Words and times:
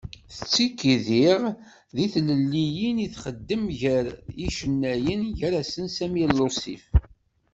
Tettekki 0.35 0.95
diɣ 1.07 1.41
deg 1.95 2.09
teliliyin 2.13 2.97
i 3.05 3.07
texdem 3.13 3.63
gar 3.79 4.05
n 4.13 4.17
yicennayen, 4.39 5.21
gar-asen 5.39 5.87
Samir 5.95 6.29
Lusif. 6.37 6.83